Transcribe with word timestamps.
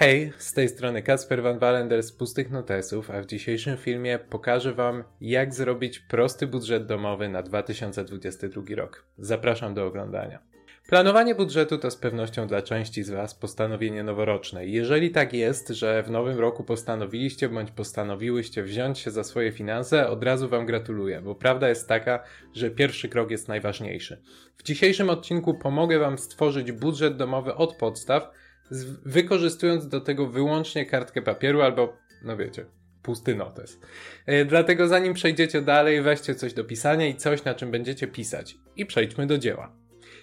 Hej, 0.00 0.32
z 0.38 0.52
tej 0.52 0.68
strony 0.68 1.02
Kasper 1.02 1.42
Van 1.42 1.58
Walender 1.58 2.02
z 2.02 2.12
Pustych 2.12 2.50
Notesów, 2.50 3.10
a 3.10 3.22
w 3.22 3.26
dzisiejszym 3.26 3.76
filmie 3.76 4.18
pokażę 4.18 4.74
Wam, 4.74 5.04
jak 5.20 5.54
zrobić 5.54 5.98
prosty 5.98 6.46
budżet 6.46 6.86
domowy 6.86 7.28
na 7.28 7.42
2022 7.42 8.62
rok. 8.76 9.04
Zapraszam 9.18 9.74
do 9.74 9.86
oglądania. 9.86 10.38
Planowanie 10.88 11.34
budżetu 11.34 11.78
to 11.78 11.90
z 11.90 11.96
pewnością 11.96 12.46
dla 12.46 12.62
części 12.62 13.02
z 13.02 13.10
Was 13.10 13.34
postanowienie 13.34 14.02
noworoczne. 14.02 14.66
Jeżeli 14.66 15.10
tak 15.10 15.32
jest, 15.32 15.68
że 15.68 16.02
w 16.02 16.10
nowym 16.10 16.38
roku 16.38 16.64
postanowiliście 16.64 17.48
bądź 17.48 17.70
postanowiłyście 17.70 18.62
wziąć 18.62 18.98
się 18.98 19.10
za 19.10 19.24
swoje 19.24 19.52
finanse, 19.52 20.08
od 20.08 20.24
razu 20.24 20.48
Wam 20.48 20.66
gratuluję, 20.66 21.20
bo 21.20 21.34
prawda 21.34 21.68
jest 21.68 21.88
taka, 21.88 22.24
że 22.54 22.70
pierwszy 22.70 23.08
krok 23.08 23.30
jest 23.30 23.48
najważniejszy. 23.48 24.22
W 24.56 24.62
dzisiejszym 24.62 25.10
odcinku 25.10 25.54
pomogę 25.54 25.98
Wam 25.98 26.18
stworzyć 26.18 26.72
budżet 26.72 27.16
domowy 27.16 27.54
od 27.54 27.76
podstaw, 27.76 28.30
wykorzystując 29.04 29.88
do 29.88 30.00
tego 30.00 30.26
wyłącznie 30.26 30.86
kartkę 30.86 31.22
papieru 31.22 31.62
albo, 31.62 31.96
no 32.22 32.36
wiecie, 32.36 32.66
pusty 33.02 33.34
notes. 33.34 33.80
E, 34.26 34.44
dlatego 34.44 34.88
zanim 34.88 35.14
przejdziecie 35.14 35.62
dalej, 35.62 36.02
weźcie 36.02 36.34
coś 36.34 36.54
do 36.54 36.64
pisania 36.64 37.06
i 37.06 37.16
coś, 37.16 37.44
na 37.44 37.54
czym 37.54 37.70
będziecie 37.70 38.06
pisać. 38.06 38.56
I 38.76 38.86
przejdźmy 38.86 39.26
do 39.26 39.38
dzieła. 39.38 39.76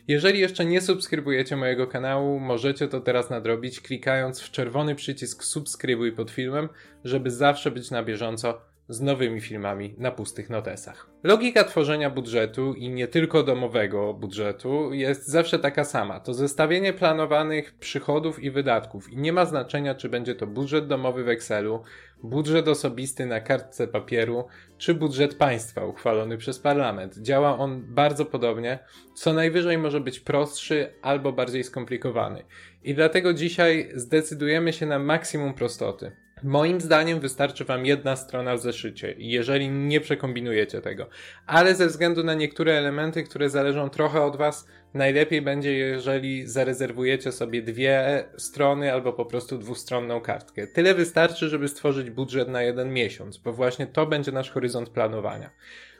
Jeżeli 0.07 0.39
jeszcze 0.39 0.65
nie 0.65 0.81
subskrybujecie 0.81 1.55
mojego 1.55 1.87
kanału, 1.87 2.39
możecie 2.39 2.87
to 2.87 3.01
teraz 3.01 3.29
nadrobić 3.29 3.81
klikając 3.81 4.41
w 4.41 4.51
czerwony 4.51 4.95
przycisk 4.95 5.43
subskrybuj 5.43 6.11
pod 6.11 6.31
filmem, 6.31 6.69
żeby 7.03 7.31
zawsze 7.31 7.71
być 7.71 7.91
na 7.91 8.03
bieżąco 8.03 8.61
z 8.89 9.01
nowymi 9.01 9.41
filmami 9.41 9.95
na 9.97 10.11
pustych 10.11 10.49
notesach. 10.49 11.09
Logika 11.23 11.63
tworzenia 11.63 12.09
budżetu 12.09 12.73
i 12.73 12.89
nie 12.89 13.07
tylko 13.07 13.43
domowego 13.43 14.13
budżetu 14.13 14.93
jest 14.93 15.27
zawsze 15.27 15.59
taka 15.59 15.83
sama. 15.83 16.19
To 16.19 16.33
zestawienie 16.33 16.93
planowanych 16.93 17.75
przychodów 17.79 18.43
i 18.43 18.51
wydatków 18.51 19.13
i 19.13 19.17
nie 19.17 19.33
ma 19.33 19.45
znaczenia, 19.45 19.95
czy 19.95 20.09
będzie 20.09 20.35
to 20.35 20.47
budżet 20.47 20.87
domowy 20.87 21.23
w 21.23 21.29
Excelu, 21.29 21.83
budżet 22.23 22.67
osobisty 22.67 23.25
na 23.25 23.41
kartce 23.41 23.87
papieru, 23.87 24.47
czy 24.77 24.93
budżet 24.93 25.35
państwa 25.35 25.85
uchwalony 25.85 26.37
przez 26.37 26.59
parlament. 26.59 27.17
Działa 27.17 27.57
on 27.57 27.93
bardzo 27.93 28.25
podobnie, 28.25 28.79
co 29.15 29.33
najwyżej 29.33 29.77
może 29.77 29.99
być 29.99 30.19
prostszy 30.19 30.93
albo 31.01 31.33
bardziej 31.33 31.63
skomplikowany. 31.63 32.43
I 32.83 32.93
dlatego 32.93 33.33
dzisiaj 33.33 33.89
zdecydujemy 33.93 34.73
się 34.73 34.85
na 34.85 34.99
maksimum 34.99 35.53
prostoty. 35.53 36.26
Moim 36.43 36.81
zdaniem 36.81 37.19
wystarczy 37.19 37.65
Wam 37.65 37.85
jedna 37.85 38.15
strona 38.15 38.55
w 38.55 38.59
zeszycie, 38.59 39.15
jeżeli 39.17 39.69
nie 39.69 40.01
przekombinujecie 40.01 40.81
tego. 40.81 41.09
Ale 41.45 41.75
ze 41.75 41.87
względu 41.87 42.23
na 42.23 42.33
niektóre 42.33 42.73
elementy, 42.73 43.23
które 43.23 43.49
zależą 43.49 43.89
trochę 43.89 44.21
od 44.21 44.37
Was, 44.37 44.67
najlepiej 44.93 45.41
będzie, 45.41 45.73
jeżeli 45.73 46.47
zarezerwujecie 46.47 47.31
sobie 47.31 47.61
dwie 47.61 48.23
strony 48.37 48.93
albo 48.93 49.13
po 49.13 49.25
prostu 49.25 49.57
dwustronną 49.57 50.21
kartkę. 50.21 50.67
Tyle 50.67 50.93
wystarczy, 50.93 51.49
żeby 51.49 51.67
stworzyć 51.67 52.09
budżet 52.09 52.49
na 52.49 52.61
jeden 52.61 52.93
miesiąc, 52.93 53.37
bo 53.37 53.53
właśnie 53.53 53.87
to 53.87 54.05
będzie 54.05 54.31
nasz 54.31 54.51
horyzont 54.51 54.89
planowania. 54.89 55.49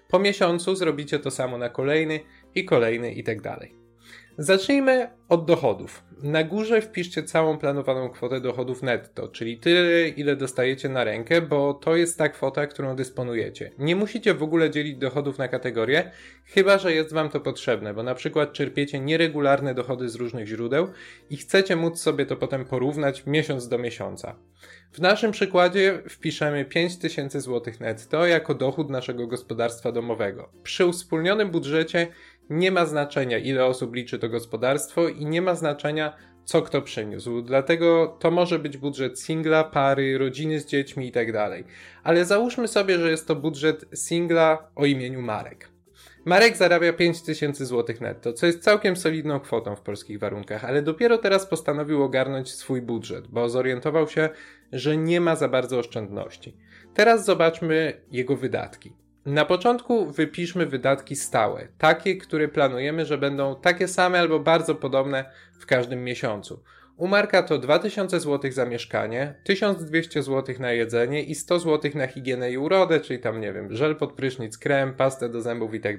Po 0.09 0.19
miesiącu 0.19 0.75
zrobicie 0.75 1.19
to 1.19 1.31
samo 1.31 1.58
na 1.58 1.69
kolejny 1.69 2.19
i 2.55 2.65
kolejny 2.65 3.11
i 3.11 3.23
tak 3.23 3.41
dalej. 3.41 3.75
Zacznijmy 4.38 5.09
od 5.30 5.45
dochodów. 5.45 6.03
Na 6.23 6.43
górze 6.43 6.81
wpiszcie 6.81 7.23
całą 7.23 7.57
planowaną 7.57 8.09
kwotę 8.09 8.41
dochodów 8.41 8.83
netto, 8.83 9.27
czyli 9.27 9.57
tyle, 9.57 10.09
ile 10.09 10.35
dostajecie 10.35 10.89
na 10.89 11.03
rękę, 11.03 11.41
bo 11.41 11.73
to 11.73 11.95
jest 11.95 12.17
ta 12.17 12.29
kwota, 12.29 12.67
którą 12.67 12.95
dysponujecie. 12.95 13.71
Nie 13.79 13.95
musicie 13.95 14.33
w 14.33 14.43
ogóle 14.43 14.69
dzielić 14.69 14.97
dochodów 14.97 15.37
na 15.37 15.47
kategorie, 15.47 16.11
chyba 16.45 16.77
że 16.77 16.93
jest 16.93 17.13
Wam 17.13 17.29
to 17.29 17.39
potrzebne, 17.39 17.93
bo 17.93 18.03
na 18.03 18.15
przykład 18.15 18.53
czerpiecie 18.53 18.99
nieregularne 18.99 19.73
dochody 19.73 20.09
z 20.09 20.15
różnych 20.15 20.47
źródeł 20.47 20.87
i 21.29 21.37
chcecie 21.37 21.75
móc 21.75 21.99
sobie 21.99 22.25
to 22.25 22.35
potem 22.35 22.65
porównać 22.65 23.25
miesiąc 23.25 23.67
do 23.67 23.77
miesiąca. 23.77 24.35
W 24.91 24.99
naszym 24.99 25.31
przykładzie 25.31 26.02
wpiszemy 26.09 26.65
5000 26.65 27.41
zł 27.41 27.73
netto 27.79 28.25
jako 28.25 28.53
dochód 28.53 28.89
naszego 28.89 29.27
gospodarstwa 29.27 29.91
domowego. 29.91 30.49
Przy 30.63 30.85
uwspólnionym 30.85 31.52
budżecie 31.52 32.08
nie 32.49 32.71
ma 32.71 32.85
znaczenia, 32.85 33.37
ile 33.37 33.65
osób 33.65 33.95
liczy 33.95 34.19
to 34.19 34.30
gospodarstwo 34.30 35.08
i 35.08 35.25
nie 35.25 35.41
ma 35.41 35.55
znaczenia, 35.55 36.13
co 36.45 36.61
kto 36.61 36.81
przyniósł. 36.81 37.41
Dlatego 37.41 38.17
to 38.19 38.31
może 38.31 38.59
być 38.59 38.77
budżet 38.77 39.19
singla, 39.19 39.63
pary, 39.63 40.17
rodziny 40.17 40.59
z 40.59 40.65
dziećmi 40.65 41.05
itd. 41.05 41.31
Tak 41.33 41.63
Ale 42.03 42.25
załóżmy 42.25 42.67
sobie, 42.67 42.99
że 42.99 43.09
jest 43.09 43.27
to 43.27 43.36
budżet 43.36 43.86
singla 43.93 44.71
o 44.75 44.86
imieniu 44.86 45.21
Marek. 45.21 45.69
Marek 46.25 46.57
zarabia 46.57 46.93
5000 46.93 47.65
zł 47.65 47.95
netto, 48.02 48.33
co 48.33 48.45
jest 48.45 48.63
całkiem 48.63 48.95
solidną 48.95 49.39
kwotą 49.39 49.75
w 49.75 49.81
polskich 49.81 50.19
warunkach, 50.19 50.65
ale 50.65 50.81
dopiero 50.81 51.17
teraz 51.17 51.45
postanowił 51.45 52.03
ogarnąć 52.03 52.52
swój 52.52 52.81
budżet, 52.81 53.27
bo 53.27 53.49
zorientował 53.49 54.07
się, 54.07 54.30
że 54.71 54.97
nie 54.97 55.21
ma 55.21 55.36
za 55.36 55.47
bardzo 55.47 55.80
oszczędności. 55.80 56.57
Teraz 56.93 57.25
zobaczmy 57.25 58.02
jego 58.11 58.36
wydatki. 58.36 58.93
Na 59.27 59.45
początku 59.45 60.11
wypiszmy 60.11 60.65
wydatki 60.65 61.15
stałe, 61.15 61.67
takie, 61.77 62.17
które 62.17 62.48
planujemy, 62.48 63.05
że 63.05 63.17
będą 63.17 63.55
takie 63.55 63.88
same 63.88 64.20
albo 64.20 64.39
bardzo 64.39 64.76
podobne 64.76 65.26
w 65.60 65.65
każdym 65.65 66.04
miesiącu. 66.04 66.64
U 66.97 67.08
Marka 67.08 67.43
to 67.43 67.58
2000 67.58 68.19
zł 68.19 68.52
za 68.52 68.65
mieszkanie, 68.65 69.33
1200 69.43 70.23
zł 70.23 70.55
na 70.59 70.71
jedzenie 70.71 71.23
i 71.23 71.35
100 71.35 71.59
zł 71.59 71.91
na 71.95 72.08
higienę 72.08 72.52
i 72.52 72.58
urodę, 72.58 72.99
czyli 72.99 73.19
tam 73.19 73.41
nie 73.41 73.53
wiem, 73.53 73.75
żel 73.75 73.95
pod 73.95 74.13
prysznic, 74.13 74.58
krem, 74.58 74.93
pastę 74.93 75.30
do 75.30 75.41
zębów 75.41 75.73
i 75.73 75.80
tak. 75.80 75.97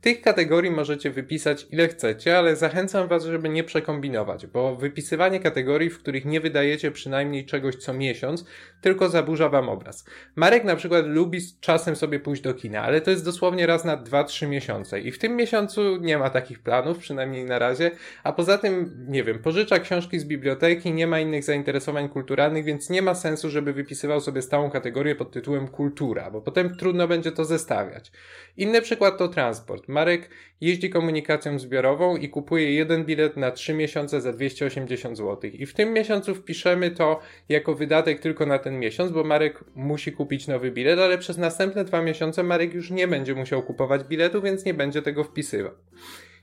Tych 0.00 0.20
kategorii 0.20 0.70
możecie 0.70 1.10
wypisać 1.10 1.66
ile 1.70 1.88
chcecie, 1.88 2.38
ale 2.38 2.56
zachęcam 2.56 3.08
Was, 3.08 3.24
żeby 3.24 3.48
nie 3.48 3.64
przekombinować, 3.64 4.46
bo 4.46 4.76
wypisywanie 4.76 5.40
kategorii, 5.40 5.90
w 5.90 5.98
których 5.98 6.24
nie 6.24 6.40
wydajecie 6.40 6.90
przynajmniej 6.90 7.46
czegoś 7.46 7.76
co 7.76 7.94
miesiąc, 7.94 8.44
tylko 8.80 9.08
zaburza 9.08 9.48
Wam 9.48 9.68
obraz. 9.68 10.04
Marek 10.36 10.64
na 10.64 10.76
przykład 10.76 11.06
lubi 11.06 11.40
czasem 11.60 11.96
sobie 11.96 12.20
pójść 12.20 12.42
do 12.42 12.54
kina, 12.54 12.82
ale 12.82 13.00
to 13.00 13.10
jest 13.10 13.24
dosłownie 13.24 13.66
raz 13.66 13.84
na 13.84 13.96
2-3 13.96 14.48
miesiące 14.48 15.00
i 15.00 15.12
w 15.12 15.18
tym 15.18 15.36
miesiącu 15.36 15.96
nie 15.96 16.18
ma 16.18 16.30
takich 16.30 16.58
planów, 16.58 16.98
przynajmniej 16.98 17.44
na 17.44 17.58
razie, 17.58 17.90
a 18.24 18.32
poza 18.32 18.58
tym, 18.58 19.06
nie 19.08 19.24
wiem, 19.24 19.38
pożycza 19.38 19.78
książki 19.78 20.17
z 20.18 20.24
biblioteki, 20.24 20.92
nie 20.92 21.06
ma 21.06 21.20
innych 21.20 21.44
zainteresowań 21.44 22.08
kulturalnych, 22.08 22.64
więc 22.64 22.90
nie 22.90 23.02
ma 23.02 23.14
sensu, 23.14 23.50
żeby 23.50 23.72
wypisywał 23.72 24.20
sobie 24.20 24.42
stałą 24.42 24.70
kategorię 24.70 25.14
pod 25.14 25.32
tytułem 25.32 25.68
kultura, 25.68 26.30
bo 26.30 26.40
potem 26.40 26.76
trudno 26.76 27.08
będzie 27.08 27.32
to 27.32 27.44
zestawiać. 27.44 28.12
Inny 28.56 28.82
przykład 28.82 29.18
to 29.18 29.28
transport. 29.28 29.88
Marek 29.88 30.30
jeździ 30.60 30.90
komunikacją 30.90 31.58
zbiorową 31.58 32.16
i 32.16 32.28
kupuje 32.28 32.74
jeden 32.74 33.04
bilet 33.04 33.36
na 33.36 33.50
3 33.50 33.74
miesiące 33.74 34.20
za 34.20 34.32
280 34.32 35.16
zł. 35.16 35.50
I 35.52 35.66
w 35.66 35.74
tym 35.74 35.92
miesiącu 35.92 36.34
wpiszemy 36.34 36.90
to 36.90 37.20
jako 37.48 37.74
wydatek 37.74 38.20
tylko 38.20 38.46
na 38.46 38.58
ten 38.58 38.78
miesiąc, 38.78 39.12
bo 39.12 39.24
Marek 39.24 39.64
musi 39.74 40.12
kupić 40.12 40.46
nowy 40.46 40.70
bilet, 40.70 40.98
ale 40.98 41.18
przez 41.18 41.38
następne 41.38 41.84
dwa 41.84 42.02
miesiące 42.02 42.42
Marek 42.42 42.74
już 42.74 42.90
nie 42.90 43.08
będzie 43.08 43.34
musiał 43.34 43.62
kupować 43.62 44.04
biletu, 44.04 44.42
więc 44.42 44.64
nie 44.64 44.74
będzie 44.74 45.02
tego 45.02 45.24
wpisywał. 45.24 45.72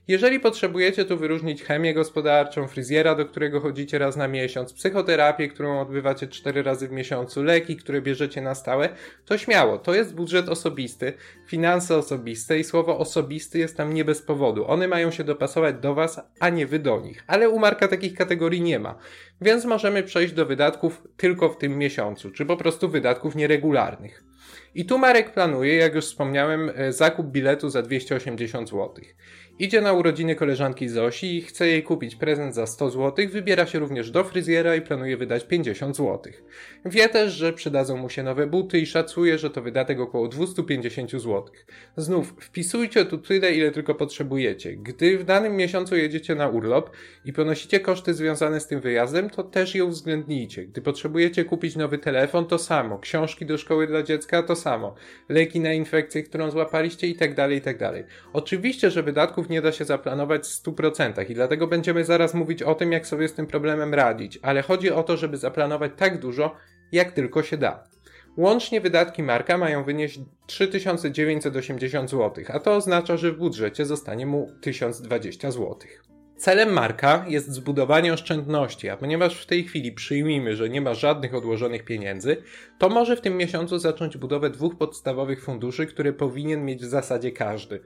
Jeżeli 0.08 0.40
potrzebujecie 0.40 1.04
tu 1.04 1.16
wyróżnić 1.16 1.62
chemię 1.62 1.94
gospodarczą, 1.94 2.68
fryzjera, 2.68 3.14
do 3.14 3.26
którego 3.26 3.60
chodzicie 3.60 3.98
raz 3.98 4.16
na 4.16 4.28
miesiąc, 4.28 4.72
psychoterapię, 4.72 5.48
którą 5.48 5.80
odbywacie 5.80 6.28
cztery 6.28 6.62
razy 6.62 6.88
w 6.88 6.92
miesiącu, 6.92 7.42
leki, 7.42 7.76
które 7.76 8.02
bierzecie 8.02 8.40
na 8.40 8.54
stałe, 8.54 8.88
to 9.24 9.38
śmiało, 9.38 9.78
to 9.78 9.94
jest 9.94 10.14
budżet 10.14 10.48
osobisty, 10.48 11.12
finanse 11.46 11.96
osobiste 11.96 12.58
i 12.58 12.64
słowo 12.64 12.98
osobisty 12.98 13.58
jest 13.58 13.76
tam 13.76 13.94
nie 13.94 14.04
bez 14.04 14.22
powodu. 14.22 14.70
One 14.70 14.88
mają 14.88 15.10
się 15.10 15.24
dopasować 15.24 15.76
do 15.76 15.94
Was, 15.94 16.20
a 16.40 16.48
nie 16.48 16.66
Wy 16.66 16.78
do 16.78 17.00
nich. 17.00 17.24
Ale 17.26 17.48
u 17.48 17.58
Marka 17.58 17.88
takich 17.88 18.14
kategorii 18.14 18.62
nie 18.62 18.78
ma, 18.78 18.98
więc 19.40 19.64
możemy 19.64 20.02
przejść 20.02 20.34
do 20.34 20.46
wydatków 20.46 21.02
tylko 21.16 21.48
w 21.48 21.58
tym 21.58 21.78
miesiącu, 21.78 22.30
czy 22.30 22.46
po 22.46 22.56
prostu 22.56 22.88
wydatków 22.88 23.34
nieregularnych. 23.34 24.24
I 24.76 24.84
tu 24.84 24.98
Marek 24.98 25.32
planuje, 25.32 25.74
jak 25.74 25.94
już 25.94 26.04
wspomniałem, 26.04 26.70
e, 26.74 26.92
zakup 26.92 27.26
biletu 27.26 27.68
za 27.68 27.82
280 27.82 28.68
zł. 28.68 28.94
Idzie 29.58 29.80
na 29.80 29.92
urodziny 29.92 30.34
koleżanki 30.34 30.88
Zosi 30.88 31.36
i 31.36 31.42
chce 31.42 31.68
jej 31.68 31.82
kupić 31.82 32.16
prezent 32.16 32.54
za 32.54 32.66
100 32.66 32.90
zł, 32.90 33.28
wybiera 33.28 33.66
się 33.66 33.78
również 33.78 34.10
do 34.10 34.24
fryzjera 34.24 34.76
i 34.76 34.80
planuje 34.80 35.16
wydać 35.16 35.44
50 35.44 35.96
zł. 35.96 36.32
Wie 36.84 37.08
też, 37.08 37.32
że 37.32 37.52
przydadzą 37.52 37.96
mu 37.96 38.08
się 38.08 38.22
nowe 38.22 38.46
buty 38.46 38.78
i 38.78 38.86
szacuje, 38.86 39.38
że 39.38 39.50
to 39.50 39.62
wydatek 39.62 40.00
około 40.00 40.28
250 40.28 41.10
zł. 41.10 41.44
Znów, 41.96 42.34
wpisujcie 42.40 43.04
tu 43.04 43.18
tyle, 43.18 43.52
ile 43.52 43.70
tylko 43.70 43.94
potrzebujecie. 43.94 44.76
Gdy 44.76 45.18
w 45.18 45.24
danym 45.24 45.56
miesiącu 45.56 45.96
jedziecie 45.96 46.34
na 46.34 46.48
urlop 46.48 46.90
i 47.24 47.32
ponosicie 47.32 47.80
koszty 47.80 48.14
związane 48.14 48.60
z 48.60 48.66
tym 48.66 48.80
wyjazdem, 48.80 49.30
to 49.30 49.42
też 49.42 49.74
je 49.74 49.84
uwzględnijcie. 49.84 50.66
Gdy 50.66 50.82
potrzebujecie 50.82 51.44
kupić 51.44 51.76
nowy 51.76 51.98
telefon, 51.98 52.46
to 52.46 52.58
samo. 52.58 52.98
Książki 52.98 53.46
do 53.46 53.58
szkoły 53.58 53.86
dla 53.86 54.02
dziecka, 54.02 54.42
to 54.42 54.56
samo. 54.56 54.65
Leki 55.28 55.60
na 55.60 55.72
infekcję, 55.72 56.22
którą 56.22 56.50
złapaliście 56.50 57.06
i 57.06 57.14
tak 57.14 57.34
dalej, 57.34 57.58
i 57.58 57.60
tak 57.60 57.78
dalej. 57.78 58.04
Oczywiście, 58.32 58.90
że 58.90 59.02
wydatków 59.02 59.48
nie 59.48 59.62
da 59.62 59.72
się 59.72 59.84
zaplanować 59.84 60.42
w 60.42 60.64
100% 60.64 61.30
i 61.30 61.34
dlatego 61.34 61.66
będziemy 61.66 62.04
zaraz 62.04 62.34
mówić 62.34 62.62
o 62.62 62.74
tym, 62.74 62.92
jak 62.92 63.06
sobie 63.06 63.28
z 63.28 63.34
tym 63.34 63.46
problemem 63.46 63.94
radzić, 63.94 64.38
ale 64.42 64.62
chodzi 64.62 64.90
o 64.90 65.02
to, 65.02 65.16
żeby 65.16 65.36
zaplanować 65.36 65.92
tak 65.96 66.20
dużo, 66.20 66.56
jak 66.92 67.12
tylko 67.12 67.42
się 67.42 67.56
da. 67.56 67.84
Łącznie 68.36 68.80
wydatki 68.80 69.22
Marka 69.22 69.58
mają 69.58 69.84
wynieść 69.84 70.20
3980 70.46 72.10
zł, 72.10 72.44
a 72.48 72.60
to 72.60 72.76
oznacza, 72.76 73.16
że 73.16 73.32
w 73.32 73.38
budżecie 73.38 73.86
zostanie 73.86 74.26
mu 74.26 74.52
1020 74.60 75.50
zł. 75.50 75.76
Celem 76.36 76.72
Marka 76.72 77.24
jest 77.28 77.52
zbudowanie 77.52 78.12
oszczędności, 78.12 78.88
a 78.88 78.96
ponieważ 78.96 79.42
w 79.42 79.46
tej 79.46 79.64
chwili 79.64 79.92
przyjmijmy, 79.92 80.56
że 80.56 80.68
nie 80.68 80.80
ma 80.80 80.94
żadnych 80.94 81.34
odłożonych 81.34 81.84
pieniędzy, 81.84 82.36
to 82.78 82.88
może 82.88 83.16
w 83.16 83.20
tym 83.20 83.36
miesiącu 83.36 83.78
zacząć 83.78 84.16
budowę 84.16 84.50
dwóch 84.50 84.78
podstawowych 84.78 85.44
funduszy, 85.44 85.86
które 85.86 86.12
powinien 86.12 86.64
mieć 86.64 86.82
w 86.82 86.88
zasadzie 86.88 87.32
każdy. 87.32 87.80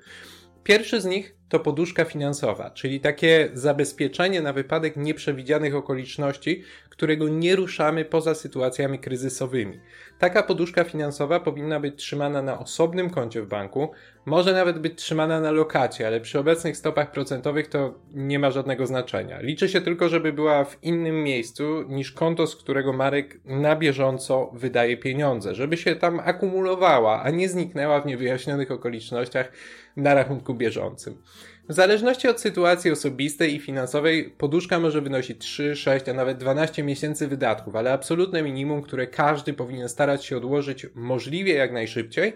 Pierwszy 0.64 1.00
z 1.00 1.04
nich 1.04 1.39
to 1.50 1.60
poduszka 1.60 2.04
finansowa, 2.04 2.70
czyli 2.70 3.00
takie 3.00 3.48
zabezpieczenie 3.54 4.42
na 4.42 4.52
wypadek 4.52 4.96
nieprzewidzianych 4.96 5.74
okoliczności, 5.74 6.62
którego 6.90 7.28
nie 7.28 7.56
ruszamy 7.56 8.04
poza 8.04 8.34
sytuacjami 8.34 8.98
kryzysowymi. 8.98 9.80
Taka 10.18 10.42
poduszka 10.42 10.84
finansowa 10.84 11.40
powinna 11.40 11.80
być 11.80 11.96
trzymana 11.96 12.42
na 12.42 12.58
osobnym 12.58 13.10
koncie 13.10 13.42
w 13.42 13.48
banku, 13.48 13.90
może 14.26 14.52
nawet 14.52 14.78
być 14.78 14.98
trzymana 14.98 15.40
na 15.40 15.50
lokacie, 15.50 16.06
ale 16.06 16.20
przy 16.20 16.38
obecnych 16.38 16.76
stopach 16.76 17.10
procentowych 17.10 17.68
to 17.68 17.94
nie 18.14 18.38
ma 18.38 18.50
żadnego 18.50 18.86
znaczenia. 18.86 19.40
Liczy 19.40 19.68
się 19.68 19.80
tylko, 19.80 20.08
żeby 20.08 20.32
była 20.32 20.64
w 20.64 20.84
innym 20.84 21.22
miejscu 21.22 21.82
niż 21.88 22.12
konto, 22.12 22.46
z 22.46 22.56
którego 22.56 22.92
Marek 22.92 23.40
na 23.44 23.76
bieżąco 23.76 24.50
wydaje 24.54 24.96
pieniądze, 24.96 25.54
żeby 25.54 25.76
się 25.76 25.96
tam 25.96 26.20
akumulowała, 26.24 27.22
a 27.22 27.30
nie 27.30 27.48
zniknęła 27.48 28.00
w 28.00 28.06
niewyjaśnionych 28.06 28.70
okolicznościach 28.70 29.52
na 29.96 30.14
rachunku 30.14 30.54
bieżącym. 30.54 31.22
W 31.70 31.74
zależności 31.74 32.28
od 32.28 32.40
sytuacji 32.40 32.90
osobistej 32.90 33.54
i 33.54 33.60
finansowej, 33.60 34.30
poduszka 34.38 34.80
może 34.80 35.00
wynosić 35.00 35.38
3, 35.38 35.76
6, 35.76 36.08
a 36.08 36.12
nawet 36.12 36.38
12 36.38 36.82
miesięcy 36.82 37.28
wydatków, 37.28 37.76
ale 37.76 37.92
absolutne 37.92 38.42
minimum, 38.42 38.82
które 38.82 39.06
każdy 39.06 39.52
powinien 39.52 39.88
starać 39.88 40.24
się 40.24 40.36
odłożyć 40.36 40.86
możliwie 40.94 41.54
jak 41.54 41.72
najszybciej, 41.72 42.32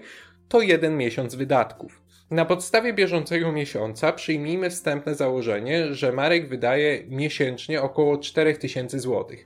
to 0.48 0.60
jeden 0.60 0.96
miesiąc 0.96 1.34
wydatków. 1.34 2.03
Na 2.34 2.44
podstawie 2.44 2.92
bieżącego 2.92 3.52
miesiąca 3.52 4.12
przyjmijmy 4.12 4.70
wstępne 4.70 5.14
założenie, 5.14 5.94
że 5.94 6.12
Marek 6.12 6.48
wydaje 6.48 7.04
miesięcznie 7.08 7.82
około 7.82 8.18
4000 8.18 9.00
zł, 9.00 9.36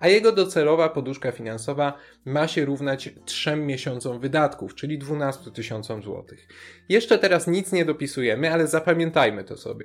a 0.00 0.08
jego 0.08 0.32
docelowa 0.32 0.88
poduszka 0.88 1.32
finansowa 1.32 1.98
ma 2.24 2.48
się 2.48 2.64
równać 2.64 3.10
3 3.24 3.56
miesiącom 3.56 4.20
wydatków, 4.20 4.74
czyli 4.74 4.98
12 4.98 5.50
tysiącom 5.50 6.02
złotych. 6.02 6.48
Jeszcze 6.88 7.18
teraz 7.18 7.46
nic 7.46 7.72
nie 7.72 7.84
dopisujemy, 7.84 8.52
ale 8.52 8.66
zapamiętajmy 8.66 9.44
to 9.44 9.56
sobie. 9.56 9.84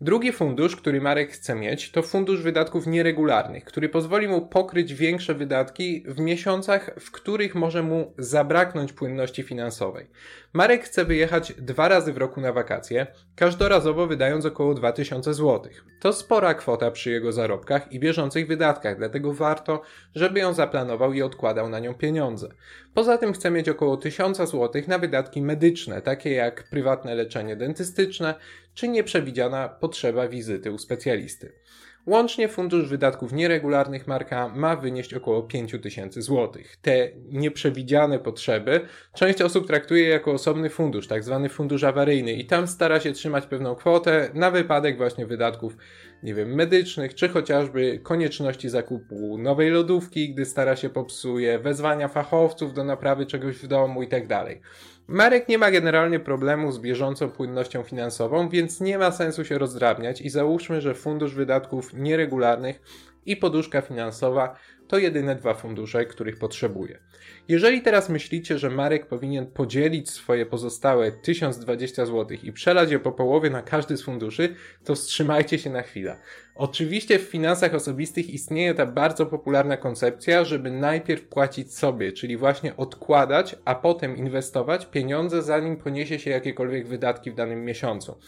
Drugi 0.00 0.32
fundusz, 0.32 0.76
który 0.76 1.00
Marek 1.00 1.30
chce 1.30 1.54
mieć, 1.54 1.90
to 1.90 2.02
fundusz 2.02 2.42
wydatków 2.42 2.86
nieregularnych, 2.86 3.64
który 3.64 3.88
pozwoli 3.88 4.28
mu 4.28 4.46
pokryć 4.46 4.94
większe 4.94 5.34
wydatki 5.34 6.04
w 6.06 6.20
miesiącach, 6.20 6.90
w 7.00 7.10
których 7.10 7.54
może 7.54 7.82
mu 7.82 8.14
zabraknąć 8.18 8.92
płynności 8.92 9.42
finansowej. 9.42 10.06
Marek 10.52 10.84
chce 10.84 11.04
wyjechać 11.04 11.52
dwa 11.52 11.88
razy 11.88 12.12
w 12.12 12.16
roku 12.16 12.40
na 12.40 12.52
wakacje, 12.52 13.06
każdorazowo 13.36 14.06
wydając 14.06 14.46
około 14.46 14.74
2000 14.74 15.34
zł. 15.34 15.72
To 16.00 16.12
spora 16.12 16.54
kwota 16.54 16.90
przy 16.90 17.10
jego 17.10 17.32
zarobkach 17.32 17.92
i 17.92 18.00
bieżących 18.00 18.46
wydatkach, 18.46 18.98
dlatego 18.98 19.32
warto, 19.32 19.82
żeby 20.14 20.40
ją 20.40 20.52
zaplanował 20.52 21.12
i 21.12 21.22
odkładał 21.22 21.68
na 21.68 21.78
nią 21.78 21.94
pieniądze. 21.94 22.48
Poza 22.94 23.18
tym 23.18 23.32
chce 23.32 23.50
mieć 23.50 23.68
około 23.68 23.96
1000 23.96 24.36
zł 24.36 24.82
na 24.88 24.98
wydatki 24.98 25.42
medyczne, 25.42 26.02
takie 26.02 26.30
jak 26.30 26.70
prywatne 26.70 27.14
leczenie 27.14 27.56
dentystyczne 27.56 28.34
czy 28.78 28.88
nieprzewidziana 28.88 29.68
potrzeba 29.68 30.28
wizyty 30.28 30.72
u 30.72 30.78
specjalisty. 30.78 31.52
Łącznie 32.06 32.48
fundusz 32.48 32.88
wydatków 32.88 33.32
nieregularnych 33.32 34.06
marka 34.06 34.48
ma 34.48 34.76
wynieść 34.76 35.14
około 35.14 35.42
5000 35.42 36.22
zł. 36.22 36.62
Te 36.82 37.08
nieprzewidziane 37.30 38.18
potrzeby 38.18 38.80
część 39.14 39.42
osób 39.42 39.66
traktuje 39.66 40.08
jako 40.08 40.32
osobny 40.32 40.70
fundusz, 40.70 41.06
tak 41.06 41.24
zwany 41.24 41.48
fundusz 41.48 41.84
awaryjny 41.84 42.32
i 42.32 42.46
tam 42.46 42.68
stara 42.68 43.00
się 43.00 43.12
trzymać 43.12 43.46
pewną 43.46 43.74
kwotę 43.74 44.30
na 44.34 44.50
wypadek 44.50 44.96
właśnie 44.96 45.26
wydatków, 45.26 45.76
nie 46.22 46.34
wiem, 46.34 46.54
medycznych, 46.54 47.14
czy 47.14 47.28
chociażby 47.28 47.98
konieczności 48.02 48.68
zakupu 48.68 49.38
nowej 49.38 49.70
lodówki, 49.70 50.34
gdy 50.34 50.44
stara 50.44 50.76
się 50.76 50.90
popsuje, 50.90 51.58
wezwania 51.58 52.08
fachowców 52.08 52.74
do 52.74 52.84
naprawy 52.84 53.26
czegoś 53.26 53.56
w 53.56 53.66
domu 53.66 54.02
itd. 54.02 54.44
Marek 55.08 55.48
nie 55.48 55.58
ma 55.58 55.70
generalnie 55.70 56.20
problemu 56.20 56.72
z 56.72 56.78
bieżącą 56.78 57.30
płynnością 57.30 57.82
finansową, 57.82 58.48
więc 58.48 58.80
nie 58.80 58.98
ma 58.98 59.12
sensu 59.12 59.44
się 59.44 59.58
rozdrabniać 59.58 60.20
i 60.20 60.30
załóżmy, 60.30 60.80
że 60.80 60.94
fundusz 60.94 61.34
wydatków 61.34 61.94
nieregularnych 61.94 62.80
i 63.26 63.36
poduszka 63.36 63.80
finansowa 63.80 64.56
to 64.88 64.98
jedyne 64.98 65.34
dwa 65.34 65.54
fundusze, 65.54 66.06
których 66.06 66.38
potrzebuje. 66.38 66.98
Jeżeli 67.48 67.82
teraz 67.82 68.08
myślicie, 68.08 68.58
że 68.58 68.70
Marek 68.70 69.06
powinien 69.06 69.46
podzielić 69.46 70.10
swoje 70.10 70.46
pozostałe 70.46 71.12
1020 71.12 72.06
zł 72.06 72.38
i 72.42 72.52
przelać 72.52 72.90
je 72.90 72.98
po 72.98 73.12
połowie 73.12 73.50
na 73.50 73.62
każdy 73.62 73.96
z 73.96 74.02
funduszy, 74.02 74.54
to 74.84 74.94
wstrzymajcie 74.94 75.58
się 75.58 75.70
na 75.70 75.82
chwilę. 75.82 76.16
Oczywiście 76.54 77.18
w 77.18 77.22
finansach 77.22 77.74
osobistych 77.74 78.30
istnieje 78.30 78.74
ta 78.74 78.86
bardzo 78.86 79.26
popularna 79.26 79.76
koncepcja, 79.76 80.44
żeby 80.44 80.70
najpierw 80.70 81.22
płacić 81.28 81.74
sobie, 81.74 82.12
czyli 82.12 82.36
właśnie 82.36 82.76
odkładać, 82.76 83.56
a 83.64 83.74
potem 83.74 84.16
inwestować 84.16 84.86
pieniądze, 84.86 85.42
zanim 85.42 85.76
poniesie 85.76 86.18
się 86.18 86.30
jakiekolwiek 86.30 86.86
wydatki 86.86 87.30
w 87.30 87.34
danym 87.34 87.64
miesiącu. 87.64 88.18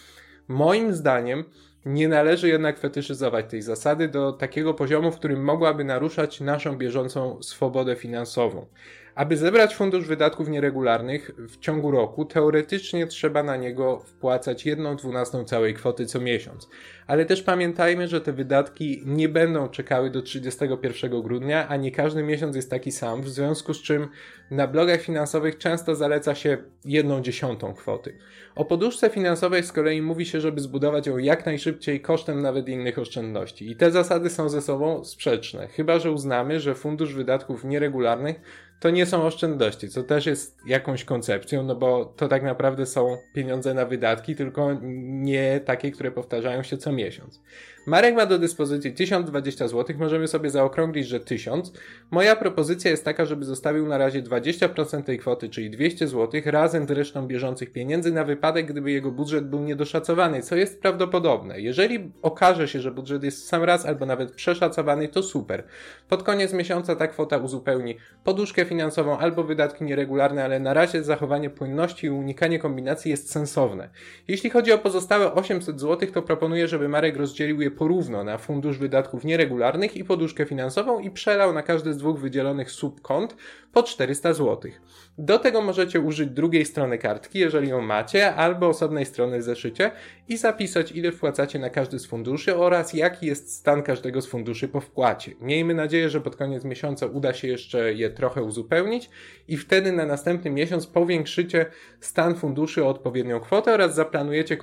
Moim 0.48 0.94
zdaniem 0.94 1.44
nie 1.86 2.08
należy 2.08 2.48
jednak 2.48 2.78
fetyszyzować 2.78 3.50
tej 3.50 3.62
zasady 3.62 4.08
do 4.08 4.32
takiego 4.32 4.74
poziomu, 4.74 5.12
w 5.12 5.16
którym 5.16 5.44
mogłaby 5.44 5.84
naruszać 5.84 6.40
naszą 6.40 6.76
bieżącą 6.76 7.42
swobodę 7.42 7.96
finansową. 7.96 8.66
Aby 9.14 9.36
zebrać 9.36 9.76
fundusz 9.76 10.06
wydatków 10.06 10.48
nieregularnych 10.48 11.30
w 11.38 11.58
ciągu 11.58 11.90
roku, 11.90 12.24
teoretycznie 12.24 13.06
trzeba 13.06 13.42
na 13.42 13.56
niego 13.56 13.98
wpłacać 13.98 14.66
1 14.66 14.96
dwunastą 14.96 15.44
całej 15.44 15.74
kwoty 15.74 16.06
co 16.06 16.20
miesiąc. 16.20 16.68
Ale 17.06 17.24
też 17.24 17.42
pamiętajmy, 17.42 18.08
że 18.08 18.20
te 18.20 18.32
wydatki 18.32 19.02
nie 19.06 19.28
będą 19.28 19.68
czekały 19.68 20.10
do 20.10 20.22
31 20.22 21.22
grudnia, 21.22 21.68
a 21.68 21.76
nie 21.76 21.92
każdy 21.92 22.22
miesiąc 22.22 22.56
jest 22.56 22.70
taki 22.70 22.92
sam, 22.92 23.22
w 23.22 23.28
związku 23.28 23.74
z 23.74 23.82
czym 23.82 24.08
na 24.50 24.66
blogach 24.66 25.00
finansowych 25.00 25.58
często 25.58 25.94
zaleca 25.94 26.34
się 26.34 26.58
1 26.84 27.24
dziesiątą 27.24 27.74
kwoty. 27.74 28.18
O 28.54 28.64
poduszce 28.64 29.10
finansowej 29.10 29.62
z 29.62 29.72
kolei 29.72 30.02
mówi 30.02 30.26
się, 30.26 30.40
żeby 30.40 30.60
zbudować 30.60 31.06
ją 31.06 31.18
jak 31.18 31.46
najszybciej 31.46 32.00
kosztem 32.00 32.42
nawet 32.42 32.68
innych 32.68 32.98
oszczędności. 32.98 33.70
I 33.70 33.76
te 33.76 33.90
zasady 33.90 34.30
są 34.30 34.48
ze 34.48 34.62
sobą 34.62 35.04
sprzeczne, 35.04 35.68
chyba 35.68 35.98
że 35.98 36.10
uznamy, 36.10 36.60
że 36.60 36.74
fundusz 36.74 37.14
wydatków 37.14 37.64
nieregularnych 37.64 38.40
to 38.80 38.90
nie 38.90 39.06
są 39.06 39.22
oszczędności, 39.22 39.88
co 39.88 40.02
też 40.02 40.26
jest 40.26 40.58
jakąś 40.66 41.04
koncepcją, 41.04 41.62
no 41.62 41.74
bo 41.74 42.04
to 42.04 42.28
tak 42.28 42.42
naprawdę 42.42 42.86
są 42.86 43.16
pieniądze 43.34 43.74
na 43.74 43.86
wydatki, 43.86 44.36
tylko 44.36 44.76
nie 45.02 45.60
takie, 45.64 45.90
które 45.90 46.10
powtarzają 46.10 46.62
się 46.62 46.78
co 46.78 46.92
miesiąc. 46.92 47.40
Marek 47.86 48.14
ma 48.14 48.26
do 48.26 48.38
dyspozycji 48.38 48.92
1020 48.92 49.68
zł, 49.68 49.96
możemy 49.98 50.28
sobie 50.28 50.50
zaokrąglić, 50.50 51.08
że 51.08 51.20
1000. 51.20 51.72
Moja 52.10 52.36
propozycja 52.36 52.90
jest 52.90 53.04
taka, 53.04 53.24
żeby 53.24 53.44
zostawił 53.44 53.86
na 53.86 53.98
razie 53.98 54.22
20% 54.22 55.02
tej 55.02 55.18
kwoty, 55.18 55.48
czyli 55.48 55.70
200 55.70 56.08
zł, 56.08 56.40
razem 56.44 56.86
z 56.86 56.90
resztą 56.90 57.26
bieżących 57.26 57.72
pieniędzy 57.72 58.12
na 58.12 58.24
wypadek, 58.24 58.66
gdyby 58.66 58.90
jego 58.90 59.10
budżet 59.10 59.48
był 59.48 59.60
niedoszacowany, 59.60 60.42
co 60.42 60.56
jest 60.56 60.82
prawdopodobne. 60.82 61.60
Jeżeli 61.60 62.12
okaże 62.22 62.68
się, 62.68 62.80
że 62.80 62.90
budżet 62.90 63.22
jest 63.22 63.42
w 63.42 63.46
sam 63.46 63.64
raz 63.64 63.86
albo 63.86 64.06
nawet 64.06 64.32
przeszacowany, 64.32 65.08
to 65.08 65.22
super. 65.22 65.64
Pod 66.08 66.22
koniec 66.22 66.52
miesiąca 66.52 66.96
ta 66.96 67.08
kwota 67.08 67.38
uzupełni 67.38 67.96
poduszkę 68.24 68.64
finansową 68.70 69.18
albo 69.18 69.44
wydatki 69.44 69.84
nieregularne, 69.84 70.44
ale 70.44 70.60
na 70.60 70.74
razie 70.74 71.04
zachowanie 71.04 71.50
płynności 71.50 72.06
i 72.06 72.10
unikanie 72.10 72.58
kombinacji 72.58 73.10
jest 73.10 73.32
sensowne. 73.32 73.90
Jeśli 74.28 74.50
chodzi 74.50 74.72
o 74.72 74.78
pozostałe 74.78 75.32
800 75.32 75.80
zł, 75.80 76.08
to 76.12 76.22
proponuję, 76.22 76.68
żeby 76.68 76.88
Marek 76.88 77.16
rozdzielił 77.16 77.60
je 77.60 77.70
porówno 77.70 78.24
na 78.24 78.38
fundusz 78.38 78.78
wydatków 78.78 79.24
nieregularnych 79.24 79.96
i 79.96 80.04
poduszkę 80.04 80.46
finansową 80.46 80.98
i 80.98 81.10
przelał 81.10 81.52
na 81.52 81.62
każdy 81.62 81.94
z 81.94 81.96
dwóch 81.96 82.18
wydzielonych 82.18 82.70
subkont 82.70 83.36
po 83.72 83.82
400 83.82 84.32
zł. 84.32 84.70
Do 85.18 85.38
tego 85.38 85.62
możecie 85.62 86.00
użyć 86.00 86.30
drugiej 86.30 86.64
strony 86.64 86.98
kartki, 86.98 87.38
jeżeli 87.38 87.68
ją 87.68 87.80
macie, 87.80 88.34
albo 88.34 88.68
osobnej 88.68 89.06
strony 89.06 89.38
w 89.38 89.42
zeszycie 89.42 89.90
i 90.28 90.36
zapisać 90.36 90.92
ile 90.92 91.12
wpłacacie 91.12 91.58
na 91.58 91.70
każdy 91.70 91.98
z 91.98 92.06
funduszy 92.06 92.56
oraz 92.56 92.94
jaki 92.94 93.26
jest 93.26 93.54
stan 93.54 93.82
każdego 93.82 94.22
z 94.22 94.26
funduszy 94.26 94.68
po 94.68 94.80
wpłacie. 94.80 95.32
Miejmy 95.40 95.74
nadzieję, 95.74 96.08
że 96.08 96.20
pod 96.20 96.36
koniec 96.36 96.64
miesiąca 96.64 97.06
uda 97.06 97.34
się 97.34 97.48
jeszcze 97.48 97.94
je 97.94 98.10
trochę 98.10 98.42
uzupełnić 98.42 99.10
i 99.48 99.56
wtedy 99.56 99.92
na 99.92 100.06
następny 100.06 100.50
miesiąc 100.50 100.86
powiększycie 100.86 101.66
stan 102.00 102.34
funduszy 102.34 102.84
o 102.84 102.88
odpowiednią 102.88 103.40
kwotę 103.40 103.74
oraz 103.74 103.94
zaplanujecie 103.94 104.56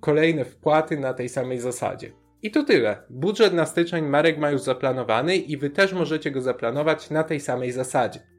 kolejne 0.00 0.44
wpłaty 0.44 0.96
na 0.96 1.14
tej 1.14 1.28
samej 1.28 1.58
zasadzie. 1.58 2.12
I 2.42 2.50
to 2.50 2.62
tyle. 2.62 2.96
Budżet 3.10 3.54
na 3.54 3.66
styczeń 3.66 4.04
Marek 4.04 4.38
ma 4.38 4.50
już 4.50 4.62
zaplanowany 4.62 5.36
i 5.36 5.56
wy 5.56 5.70
też 5.70 5.92
możecie 5.92 6.30
go 6.30 6.40
zaplanować 6.40 7.10
na 7.10 7.24
tej 7.24 7.40
samej 7.40 7.72
zasadzie. 7.72 8.31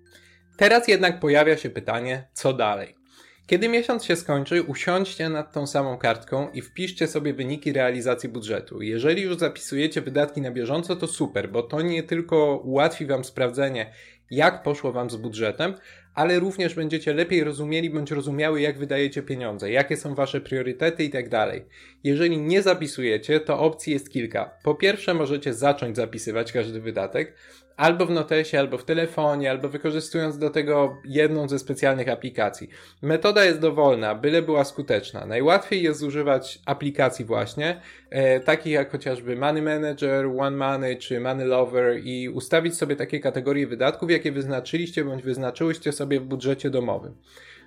Teraz 0.58 0.88
jednak 0.88 1.20
pojawia 1.20 1.58
się 1.58 1.70
pytanie, 1.70 2.28
co 2.34 2.54
dalej? 2.54 2.96
Kiedy 3.48 3.70
miesiąc 3.70 4.06
się 4.06 4.16
skończy, 4.16 4.64
usiądźcie 4.64 5.30
nad 5.30 5.54
tą 5.54 5.68
samą 5.68 5.98
kartką 5.98 6.50
i 6.50 6.62
wpiszcie 6.62 7.08
sobie 7.08 7.34
wyniki 7.34 7.74
realizacji 7.74 8.30
budżetu. 8.30 8.82
Jeżeli 8.82 9.22
już 9.22 9.38
zapisujecie 9.38 10.02
wydatki 10.02 10.42
na 10.42 10.52
bieżąco, 10.52 10.96
to 10.96 11.08
super, 11.08 11.52
bo 11.52 11.64
to 11.64 11.82
nie 11.82 12.04
tylko 12.04 12.58
ułatwi 12.58 13.06
Wam 13.06 13.24
sprawdzenie, 13.24 13.94
jak 14.32 14.64
poszło 14.64 14.92
Wam 14.92 15.10
z 15.10 15.16
budżetem, 15.16 15.74
ale 16.16 16.40
również 16.40 16.76
będziecie 16.76 17.14
lepiej 17.14 17.44
rozumieli 17.44 17.90
bądź 17.90 18.12
rozumiały, 18.12 18.62
jak 18.62 18.78
wydajecie 18.78 19.22
pieniądze, 19.22 19.72
jakie 19.72 19.98
są 19.98 20.16
wasze 20.16 20.42
priorytety 20.42 21.04
i 21.04 21.10
tak. 21.10 21.26
Jeżeli 22.04 22.38
nie 22.38 22.62
zapisujecie, 22.62 23.40
to 23.40 23.60
opcji 23.60 23.94
jest 23.94 24.10
kilka. 24.10 24.52
Po 24.64 24.76
pierwsze, 24.76 25.14
możecie 25.14 25.54
zacząć 25.54 25.96
zapisywać 25.96 26.52
każdy 26.52 26.82
wydatek, 26.82 27.36
albo 27.78 28.06
w 28.06 28.10
notesie, 28.12 28.60
albo 28.60 28.78
w 28.78 28.86
telefonie, 28.86 29.52
albo 29.52 29.70
wykorzystując 29.70 30.38
do 30.38 30.50
tego 30.50 30.98
jedną 31.06 31.50
ze 31.50 31.60
specjalnych 31.60 32.10
aplikacji. 32.10 32.70
Metoda 33.02 33.46
jest 33.46 33.60
dowolna, 33.60 34.16
byle 34.16 34.42
była 34.42 34.64
skuteczna. 34.64 35.26
Najłatwiej 35.26 35.84
jest 35.84 36.04
używać 36.04 36.60
aplikacji 36.66 37.26
właśnie, 37.26 37.82
e, 38.10 38.40
takich 38.40 38.74
jak 38.74 38.92
chociażby 38.92 39.36
Money 39.36 39.62
Manager, 39.62 40.26
One 40.40 40.58
Money 40.58 40.98
czy 40.98 41.20
Money 41.20 41.46
Lover 41.46 42.00
i 42.04 42.30
ustawić 42.30 42.78
sobie 42.78 42.96
takie 42.96 43.20
kategorie 43.20 43.68
wydatków, 43.68 44.12
jakie 44.12 44.32
wyznaczyliście 44.32 45.06
bądź 45.06 45.24
wyznaczyłyście 45.24 45.92
sobie 45.92 46.03
w 46.06 46.26
budżecie 46.26 46.70
domowym. 46.70 47.16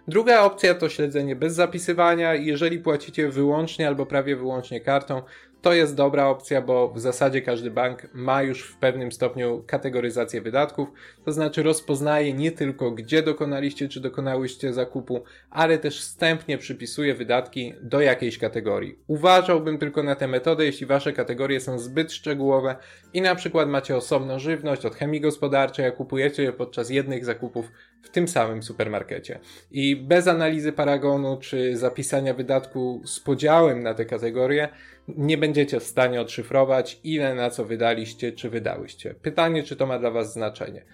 Druga 0.09 0.41
opcja 0.41 0.75
to 0.75 0.89
śledzenie 0.89 1.37
bez 1.37 1.55
zapisywania. 1.55 2.35
Jeżeli 2.35 2.79
płacicie 2.79 3.29
wyłącznie 3.29 3.89
albo 3.89 4.07
prawie 4.07 4.37
wyłącznie 4.37 4.81
kartą, 4.81 5.23
to 5.63 5.75
jest 5.75 5.95
dobra 5.95 6.27
opcja, 6.27 6.63
bo 6.63 6.89
w 6.89 7.01
zasadzie 7.01 7.43
każdy 7.43 7.71
bank 7.71 8.09
ma 8.15 8.43
już 8.43 8.63
w 8.63 8.77
pewnym 8.77 9.13
stopniu 9.13 9.65
kategoryzację 9.67 10.41
wydatków, 10.41 10.89
to 11.25 11.33
znaczy 11.33 11.63
rozpoznaje 11.63 12.33
nie 12.33 12.53
tylko 12.53 12.91
gdzie 12.91 13.23
dokonaliście 13.23 13.89
czy 13.89 14.01
dokonałyście 14.01 14.73
zakupu, 14.73 15.25
ale 15.51 15.79
też 15.79 16.01
wstępnie 16.01 16.59
przypisuje 16.59 17.15
wydatki 17.15 17.75
do 17.83 18.01
jakiejś 18.01 18.39
kategorii. 18.39 18.99
Uważałbym 19.07 19.79
tylko 19.79 20.03
na 20.03 20.15
tę 20.15 20.29
metodę, 20.29 20.65
jeśli 20.65 20.87
wasze 20.87 21.13
kategorie 21.13 21.61
są 21.61 21.79
zbyt 21.79 22.13
szczegółowe 22.13 22.77
i 23.15 23.21
na 23.21 23.35
przykład 23.35 23.69
macie 23.69 23.97
osobną 23.97 24.39
żywność 24.39 24.85
od 24.85 24.95
chemii 24.95 25.21
gospodarczej, 25.21 25.87
a 25.87 25.91
kupujecie 25.91 26.43
je 26.43 26.53
podczas 26.53 26.91
jednych 26.91 27.25
zakupów 27.25 27.71
w 28.03 28.11
tym 28.11 28.29
samym 28.29 28.63
supermarkecie. 28.63 29.39
I 29.71 29.97
bez 29.97 30.29
analizy 30.29 30.73
paragonu 30.73 31.39
czy 31.41 31.77
zapisania 31.77 32.35
wydatku 32.35 33.03
z 33.05 33.21
podziałem 33.21 33.83
na 33.83 33.95
te 33.95 34.05
kategorie, 34.05 34.69
nie 35.09 35.39
będziecie 35.39 35.81
w 35.81 35.85
stanie 35.85 36.21
odszyfrować, 36.21 37.01
ile 37.05 37.35
na 37.35 37.51
co 37.51 37.65
wydaliście 37.65 38.33
czy 38.33 38.51
wydałyście. 38.51 39.15
Pytanie, 39.15 39.63
czy 39.63 39.77
to 39.77 39.87
ma 39.87 39.99
dla 39.99 40.11
Was 40.11 40.33
znaczenie. 40.33 40.85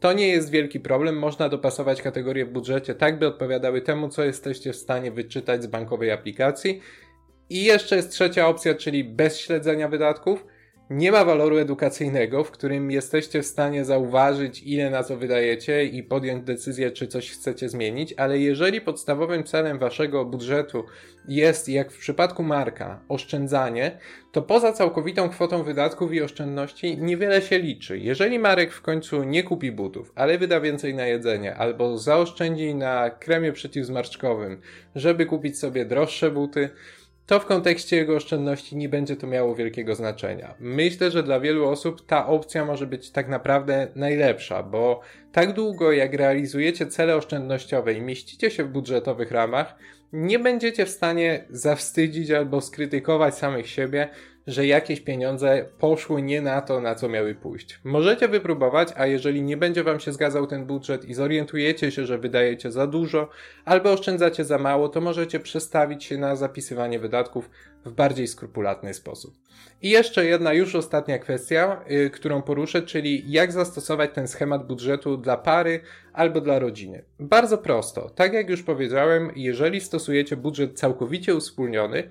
To 0.00 0.12
nie 0.12 0.28
jest 0.28 0.50
wielki 0.50 0.80
problem, 0.80 1.18
można 1.18 1.48
dopasować 1.48 2.02
kategorie 2.02 2.46
w 2.46 2.52
budżecie 2.52 2.94
tak, 2.94 3.18
by 3.18 3.26
odpowiadały 3.26 3.80
temu, 3.80 4.08
co 4.08 4.24
jesteście 4.24 4.72
w 4.72 4.76
stanie 4.76 5.10
wyczytać 5.10 5.62
z 5.62 5.66
bankowej 5.66 6.10
aplikacji. 6.10 6.80
I 7.50 7.64
jeszcze 7.64 7.96
jest 7.96 8.10
trzecia 8.10 8.48
opcja, 8.48 8.74
czyli 8.74 9.04
bez 9.04 9.38
śledzenia 9.38 9.88
wydatków 9.88 10.44
nie 10.90 11.12
ma 11.12 11.24
waloru 11.24 11.56
edukacyjnego, 11.58 12.44
w 12.44 12.50
którym 12.50 12.90
jesteście 12.90 13.42
w 13.42 13.46
stanie 13.46 13.84
zauważyć, 13.84 14.62
ile 14.62 14.90
na 14.90 15.02
co 15.02 15.16
wydajecie 15.16 15.84
i 15.84 16.02
podjąć 16.02 16.44
decyzję, 16.44 16.90
czy 16.90 17.06
coś 17.06 17.30
chcecie 17.30 17.68
zmienić, 17.68 18.14
ale 18.16 18.38
jeżeli 18.38 18.80
podstawowym 18.80 19.44
celem 19.44 19.78
waszego 19.78 20.24
budżetu 20.24 20.84
jest, 21.28 21.68
jak 21.68 21.92
w 21.92 21.98
przypadku 21.98 22.42
Marka, 22.42 23.00
oszczędzanie, 23.08 23.98
to 24.32 24.42
poza 24.42 24.72
całkowitą 24.72 25.28
kwotą 25.28 25.62
wydatków 25.62 26.12
i 26.12 26.22
oszczędności 26.22 26.98
niewiele 26.98 27.42
się 27.42 27.58
liczy. 27.58 27.98
Jeżeli 27.98 28.38
Marek 28.38 28.72
w 28.72 28.82
końcu 28.82 29.24
nie 29.24 29.42
kupi 29.42 29.72
butów, 29.72 30.12
ale 30.14 30.38
wyda 30.38 30.60
więcej 30.60 30.94
na 30.94 31.06
jedzenie, 31.06 31.54
albo 31.54 31.98
zaoszczędzi 31.98 32.74
na 32.74 33.10
kremie 33.10 33.52
przeciwzmarszczkowym, 33.52 34.60
żeby 34.94 35.26
kupić 35.26 35.58
sobie 35.58 35.84
droższe 35.84 36.30
buty, 36.30 36.70
to 37.28 37.40
w 37.40 37.46
kontekście 37.46 37.96
jego 37.96 38.16
oszczędności 38.16 38.76
nie 38.76 38.88
będzie 38.88 39.16
to 39.16 39.26
miało 39.26 39.54
wielkiego 39.54 39.94
znaczenia. 39.94 40.54
Myślę, 40.60 41.10
że 41.10 41.22
dla 41.22 41.40
wielu 41.40 41.68
osób 41.68 42.06
ta 42.06 42.26
opcja 42.26 42.64
może 42.64 42.86
być 42.86 43.10
tak 43.10 43.28
naprawdę 43.28 43.88
najlepsza, 43.94 44.62
bo 44.62 45.00
tak 45.32 45.52
długo 45.52 45.92
jak 45.92 46.14
realizujecie 46.14 46.86
cele 46.86 47.16
oszczędnościowe 47.16 47.94
i 47.94 48.00
mieścicie 48.00 48.50
się 48.50 48.64
w 48.64 48.68
budżetowych 48.68 49.30
ramach, 49.30 49.74
nie 50.12 50.38
będziecie 50.38 50.86
w 50.86 50.90
stanie 50.90 51.44
zawstydzić 51.50 52.30
albo 52.30 52.60
skrytykować 52.60 53.34
samych 53.34 53.68
siebie, 53.68 54.08
że 54.48 54.66
jakieś 54.66 55.00
pieniądze 55.00 55.64
poszły 55.78 56.22
nie 56.22 56.42
na 56.42 56.60
to, 56.60 56.80
na 56.80 56.94
co 56.94 57.08
miały 57.08 57.34
pójść. 57.34 57.80
Możecie 57.84 58.28
wypróbować, 58.28 58.88
a 58.96 59.06
jeżeli 59.06 59.42
nie 59.42 59.56
będzie 59.56 59.84
Wam 59.84 60.00
się 60.00 60.12
zgadzał 60.12 60.46
ten 60.46 60.66
budżet 60.66 61.04
i 61.04 61.14
zorientujecie 61.14 61.90
się, 61.90 62.06
że 62.06 62.18
wydajecie 62.18 62.72
za 62.72 62.86
dużo 62.86 63.28
albo 63.64 63.92
oszczędzacie 63.92 64.44
za 64.44 64.58
mało, 64.58 64.88
to 64.88 65.00
możecie 65.00 65.40
przestawić 65.40 66.04
się 66.04 66.18
na 66.18 66.36
zapisywanie 66.36 66.98
wydatków 66.98 67.50
w 67.84 67.92
bardziej 67.92 68.26
skrupulatny 68.26 68.94
sposób. 68.94 69.34
I 69.82 69.90
jeszcze 69.90 70.26
jedna, 70.26 70.52
już 70.52 70.74
ostatnia 70.74 71.18
kwestia, 71.18 71.84
yy, 71.88 72.10
którą 72.10 72.42
poruszę, 72.42 72.82
czyli 72.82 73.32
jak 73.32 73.52
zastosować 73.52 74.10
ten 74.14 74.28
schemat 74.28 74.66
budżetu 74.66 75.16
dla 75.16 75.36
pary 75.36 75.80
albo 76.12 76.40
dla 76.40 76.58
rodziny. 76.58 77.04
Bardzo 77.20 77.58
prosto. 77.58 78.10
Tak 78.10 78.32
jak 78.32 78.50
już 78.50 78.62
powiedziałem, 78.62 79.32
jeżeli 79.36 79.80
stosujecie 79.80 80.36
budżet 80.36 80.78
całkowicie 80.78 81.34
uspólniony, 81.34 82.08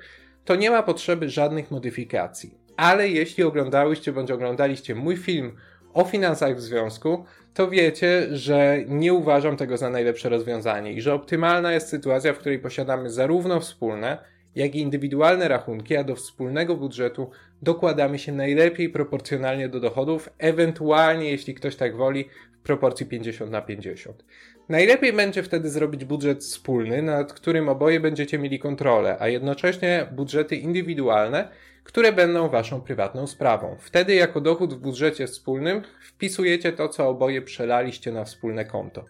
to 0.48 0.56
nie 0.56 0.70
ma 0.70 0.84
potrzeby 0.84 1.30
żadnych 1.30 1.72
modyfikacji. 1.72 2.58
Ale 2.78 3.10
jeśli 3.10 3.44
oglądałyście 3.44 4.12
bądź 4.12 4.32
oglądaliście 4.32 4.96
mój 4.96 5.18
film 5.18 5.52
o 5.94 6.04
finansach 6.04 6.56
w 6.56 6.62
związku, 6.62 7.26
to 7.54 7.70
wiecie, 7.70 8.28
że 8.32 8.78
nie 8.88 9.14
uważam 9.14 9.58
tego 9.58 9.78
za 9.78 9.90
najlepsze 9.90 10.30
rozwiązanie 10.30 10.94
i 10.94 11.02
że 11.02 11.14
optymalna 11.14 11.74
jest 11.74 11.88
sytuacja, 11.90 12.34
w 12.34 12.38
której 12.38 12.60
posiadamy 12.60 13.10
zarówno 13.10 13.60
wspólne, 13.60 14.18
jak 14.56 14.76
i 14.76 14.80
indywidualne 14.80 15.48
rachunki, 15.48 15.96
a 15.96 16.04
do 16.04 16.16
wspólnego 16.16 16.76
budżetu 16.76 17.30
dokładamy 17.62 18.20
się 18.20 18.32
najlepiej 18.32 18.90
proporcjonalnie 18.90 19.70
do 19.70 19.80
dochodów, 19.80 20.30
ewentualnie, 20.38 21.32
jeśli 21.32 21.54
ktoś 21.54 21.76
tak 21.76 21.96
woli, 21.96 22.30
proporcji 22.68 23.06
50 23.06 23.52
na 23.52 23.62
50. 23.62 24.26
Najlepiej 24.70 25.14
będzie 25.14 25.44
wtedy 25.44 25.70
zrobić 25.70 26.06
budżet 26.06 26.40
wspólny, 26.40 27.02
nad 27.02 27.34
którym 27.34 27.70
oboje 27.70 28.00
będziecie 28.00 28.40
mieli 28.40 28.60
kontrolę, 28.60 29.18
a 29.20 29.28
jednocześnie 29.28 30.08
budżety 30.12 30.56
indywidualne, 30.56 31.50
które 31.84 32.12
będą 32.12 32.50
waszą 32.50 32.82
prywatną 32.82 33.28
sprawą. 33.28 33.78
Wtedy 33.80 34.16
jako 34.16 34.42
dochód 34.42 34.74
w 34.74 34.78
budżecie 34.78 35.28
wspólnym 35.28 35.82
wpisujecie 36.02 36.72
to, 36.74 36.90
co 36.90 37.10
oboje 37.10 37.42
przelaliście 37.42 38.12
na 38.12 38.26
wspólne 38.26 38.66
konto. 38.66 39.06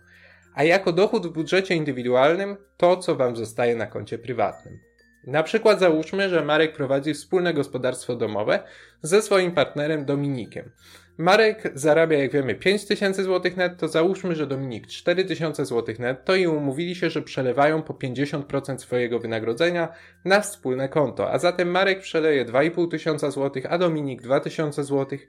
A 0.55 0.63
jako 0.63 0.93
dochód 0.93 1.27
w 1.27 1.31
budżecie 1.31 1.75
indywidualnym 1.75 2.57
to, 2.77 2.97
co 2.97 3.15
wam 3.15 3.35
zostaje 3.35 3.75
na 3.75 3.87
koncie 3.87 4.17
prywatnym. 4.17 4.79
Na 5.27 5.43
przykład 5.43 5.79
załóżmy, 5.79 6.29
że 6.29 6.45
Marek 6.45 6.73
prowadzi 6.73 7.13
wspólne 7.13 7.53
gospodarstwo 7.53 8.15
domowe 8.15 8.59
ze 9.01 9.21
swoim 9.21 9.51
partnerem 9.51 10.05
Dominikiem. 10.05 10.71
Marek 11.17 11.71
zarabia, 11.75 12.17
jak 12.17 12.31
wiemy, 12.31 12.55
5000 12.55 13.23
zł 13.23 13.51
netto, 13.55 13.87
załóżmy, 13.87 14.35
że 14.35 14.47
Dominik 14.47 14.87
4000 14.87 15.65
zł 15.65 15.95
netto 15.99 16.35
i 16.35 16.47
umówili 16.47 16.95
się, 16.95 17.09
że 17.09 17.21
przelewają 17.21 17.81
po 17.81 17.93
50% 17.93 18.77
swojego 18.77 19.19
wynagrodzenia 19.19 19.87
na 20.25 20.41
wspólne 20.41 20.89
konto, 20.89 21.31
a 21.31 21.39
zatem 21.39 21.71
Marek 21.71 21.99
przeleje 21.99 22.45
2500 22.45 23.33
zł, 23.33 23.63
a 23.69 23.77
Dominik 23.77 24.21
2000 24.21 24.83
zł 24.83 25.19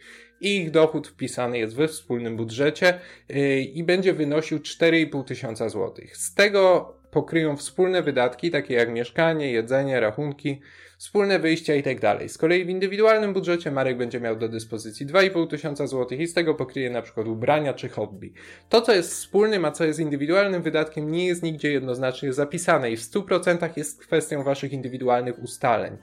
i 0.41 0.57
ich 0.57 0.71
dochód 0.71 1.09
wpisany 1.09 1.59
jest 1.59 1.77
we 1.77 1.89
wspólnym 1.89 2.37
budżecie 2.37 3.01
yy, 3.29 3.61
i 3.61 3.85
będzie 3.85 4.13
wynosił 4.13 4.59
4500 4.59 5.73
zł. 5.73 5.95
Z 6.13 6.35
tego 6.35 6.95
pokryją 7.11 7.57
wspólne 7.57 8.03
wydatki, 8.03 8.51
takie 8.51 8.75
jak 8.75 8.91
mieszkanie, 8.91 9.53
jedzenie, 9.53 10.01
rachunki, 10.01 10.61
wspólne 10.99 11.39
wyjścia 11.39 11.75
itd. 11.75 12.01
Tak 12.01 12.31
z 12.31 12.39
kolei 12.39 12.65
w 12.65 12.69
indywidualnym 12.69 13.33
budżecie 13.33 13.71
Marek 13.71 13.97
będzie 13.97 14.21
miał 14.21 14.37
do 14.37 14.49
dyspozycji 14.49 15.07
2,5 15.07 15.47
tysiąca 15.47 15.87
złotych 15.87 16.21
i 16.21 16.27
z 16.27 16.35
tego 16.35 16.55
pokryje 16.55 16.91
na 16.91 17.03
przykład 17.03 17.27
ubrania 17.27 17.75
czy 17.75 17.89
hobby. 17.89 18.33
To, 18.69 18.83
co 18.83 18.93
jest 18.93 19.13
wspólnym, 19.13 19.65
a 19.65 19.71
co 19.71 19.85
jest 19.85 20.01
indywidualnym 20.01 20.63
wydatkiem, 20.63 21.13
nie 21.13 21.27
jest 21.27 21.43
nigdzie 21.43 21.73
jednoznacznie 21.73 22.33
zapisane 22.33 22.91
i 22.91 22.97
w 22.97 23.01
100% 23.01 23.69
jest 23.77 24.01
kwestią 24.01 24.43
waszych 24.43 24.73
indywidualnych 24.73 25.43
ustaleń. 25.43 25.97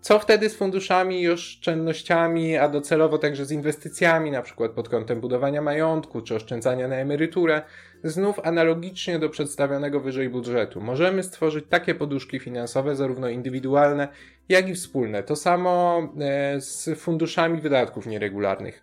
Co 0.00 0.18
wtedy 0.18 0.50
z 0.50 0.56
funduszami 0.56 1.22
i 1.22 1.28
oszczędnościami, 1.28 2.56
a 2.56 2.68
docelowo 2.68 3.18
także 3.18 3.44
z 3.44 3.52
inwestycjami, 3.52 4.30
na 4.30 4.42
przykład 4.42 4.72
pod 4.72 4.88
kątem 4.88 5.20
budowania 5.20 5.62
majątku 5.62 6.22
czy 6.22 6.34
oszczędzania 6.34 6.88
na 6.88 6.96
emeryturę? 6.96 7.62
Znów 8.04 8.40
analogicznie 8.44 9.18
do 9.18 9.28
przedstawionego 9.28 10.00
wyżej 10.00 10.28
budżetu. 10.28 10.80
Możemy 10.80 11.22
stworzyć 11.22 11.64
takie 11.68 11.94
poduszki 11.94 12.38
finansowe, 12.40 12.96
zarówno 12.96 13.28
indywidualne, 13.28 14.08
jak 14.48 14.68
i 14.68 14.74
wspólne. 14.74 15.22
To 15.22 15.36
samo 15.36 16.02
e, 16.20 16.60
z 16.60 16.90
funduszami 16.98 17.60
wydatków 17.60 18.06
nieregularnych. 18.06 18.82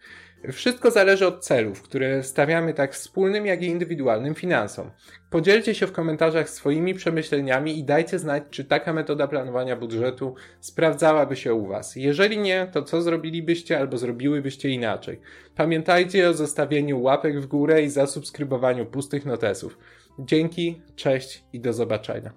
Wszystko 0.51 0.91
zależy 0.91 1.27
od 1.27 1.45
celów, 1.45 1.81
które 1.81 2.23
stawiamy 2.23 2.73
tak 2.73 2.93
wspólnym, 2.93 3.45
jak 3.45 3.61
i 3.61 3.65
indywidualnym 3.65 4.35
finansom. 4.35 4.91
Podzielcie 5.29 5.75
się 5.75 5.87
w 5.87 5.91
komentarzach 5.91 6.49
swoimi 6.49 6.93
przemyśleniami 6.93 7.79
i 7.79 7.83
dajcie 7.83 8.19
znać, 8.19 8.43
czy 8.49 8.65
taka 8.65 8.93
metoda 8.93 9.27
planowania 9.27 9.75
budżetu 9.75 10.35
sprawdzałaby 10.59 11.35
się 11.35 11.53
u 11.53 11.67
Was. 11.67 11.95
Jeżeli 11.95 12.37
nie, 12.37 12.67
to 12.71 12.83
co 12.83 13.01
zrobilibyście 13.01 13.79
albo 13.79 13.97
zrobiłybyście 13.97 14.69
inaczej? 14.69 15.19
Pamiętajcie 15.59 16.29
o 16.29 16.33
zostawieniu 16.33 17.01
łapek 17.01 17.41
w 17.41 17.47
górę 17.47 17.81
i 17.81 17.89
zasubskrybowaniu 17.89 18.85
pustych 18.85 19.25
notesów. 19.25 19.77
Dzięki, 20.19 20.81
cześć 20.95 21.43
i 21.53 21.59
do 21.59 21.73
zobaczenia. 21.73 22.27